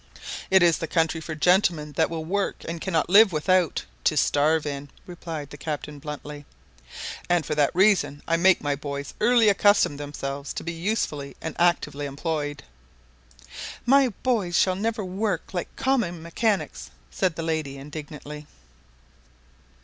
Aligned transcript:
"It 0.49 0.63
is 0.63 0.79
the 0.79 0.87
country 0.87 1.21
for 1.21 1.35
gentlemen 1.35 1.91
that 1.91 2.09
will 2.09 2.23
not 2.23 2.29
work 2.31 2.63
and 2.67 2.81
cannot 2.81 3.07
live 3.07 3.31
without, 3.31 3.85
to 4.05 4.17
starve 4.17 4.65
in," 4.65 4.89
replied 5.05 5.51
the 5.51 5.57
captain 5.59 5.99
bluntly; 5.99 6.43
"and 7.29 7.45
for 7.45 7.53
that 7.53 7.69
reason 7.75 8.23
I 8.27 8.35
make 8.35 8.61
my 8.61 8.73
boys 8.75 9.13
early 9.21 9.47
accustom 9.47 9.97
themselves 9.97 10.53
to 10.53 10.63
be 10.63 10.71
usefully 10.73 11.37
and 11.39 11.55
actively 11.59 12.07
employed." 12.07 12.63
"My 13.85 14.07
boys 14.23 14.57
shall 14.57 14.73
never 14.75 15.05
work 15.05 15.53
like 15.53 15.67
common 15.75 16.23
mechanics," 16.23 16.89
said 17.11 17.35
the 17.35 17.43
lady, 17.43 17.77
indignantly. 17.77 18.47